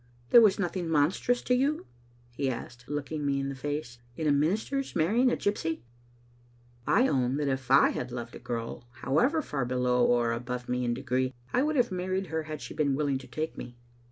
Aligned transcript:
"There 0.31 0.41
was 0.41 0.57
nothing 0.57 0.89
monstrous 0.89 1.43
to 1.43 1.53
you," 1.53 1.85
he 2.31 2.49
asked, 2.49 2.85
looking 2.87 3.23
me 3.23 3.39
in 3.39 3.49
the 3.49 3.55
face," 3.55 3.99
in 4.17 4.25
a 4.25 4.31
minister's 4.31 4.95
marrying 4.95 5.31
a 5.31 5.37
gypsy?" 5.37 5.81
I 6.87 7.07
own 7.07 7.37
that 7.37 7.47
if 7.47 7.69
I 7.69 7.89
had 7.91 8.11
loved 8.11 8.33
a 8.35 8.39
girl, 8.39 8.87
however 9.01 9.43
far 9.43 9.63
below 9.63 10.03
or 10.03 10.31
above 10.31 10.67
me 10.67 10.83
in 10.85 10.95
degree, 10.95 11.35
I 11.53 11.61
would 11.61 11.75
have 11.75 11.91
married 11.91 12.25
her 12.33 12.41
had 12.49 12.61
she 12.61 12.73
been 12.73 12.95
willing 12.95 13.19
to 13.19 13.27
take 13.27 13.55
me. 13.59 13.77